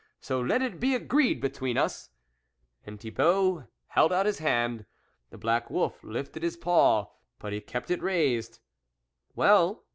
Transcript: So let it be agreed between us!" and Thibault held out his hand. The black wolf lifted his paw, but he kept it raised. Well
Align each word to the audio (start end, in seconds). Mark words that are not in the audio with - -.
So 0.19 0.39
let 0.41 0.63
it 0.63 0.79
be 0.79 0.95
agreed 0.95 1.39
between 1.41 1.77
us!" 1.77 2.09
and 2.87 2.99
Thibault 2.99 3.67
held 3.89 4.11
out 4.11 4.25
his 4.25 4.39
hand. 4.39 4.87
The 5.29 5.37
black 5.37 5.69
wolf 5.69 6.03
lifted 6.03 6.41
his 6.41 6.57
paw, 6.57 7.11
but 7.37 7.53
he 7.53 7.61
kept 7.61 7.91
it 7.91 8.01
raised. 8.01 8.61
Well 9.35 9.83